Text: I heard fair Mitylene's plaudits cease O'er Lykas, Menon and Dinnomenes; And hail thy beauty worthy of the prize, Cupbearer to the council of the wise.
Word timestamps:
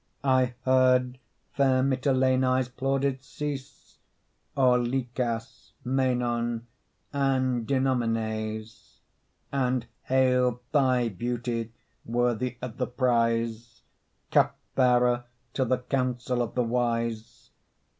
I 0.23 0.55
heard 0.65 1.19
fair 1.53 1.83
Mitylene's 1.83 2.69
plaudits 2.69 3.27
cease 3.27 3.99
O'er 4.57 4.79
Lykas, 4.79 5.73
Menon 5.85 6.65
and 7.13 7.67
Dinnomenes; 7.67 9.01
And 9.51 9.85
hail 10.05 10.59
thy 10.71 11.07
beauty 11.09 11.71
worthy 12.03 12.57
of 12.63 12.77
the 12.77 12.87
prize, 12.87 13.83
Cupbearer 14.31 15.25
to 15.53 15.65
the 15.65 15.77
council 15.77 16.41
of 16.41 16.55
the 16.55 16.63
wise. 16.63 17.51